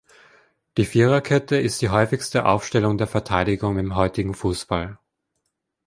Die 0.77 0.85
Viererkette 0.85 1.57
ist 1.57 1.79
die 1.83 1.89
häufigste 1.89 2.45
Aufstellung 2.47 2.97
der 2.97 3.05
Verteidigung 3.05 3.77
im 3.77 3.93
heutigen 3.95 4.33
Fußball. 4.33 4.97